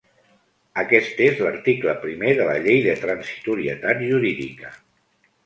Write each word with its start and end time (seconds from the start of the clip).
Aquest 0.83 1.19
és 1.25 1.41
l’article 1.47 1.93
primer 2.07 2.33
de 2.41 2.47
la 2.49 2.57
llei 2.65 2.81
de 2.89 2.97
transitorietat 3.03 4.03
jurídica. 4.09 4.75